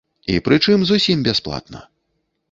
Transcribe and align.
І 0.35 0.37
прычым 0.47 0.85
зусім 0.91 1.21
бясплатна! 1.27 1.83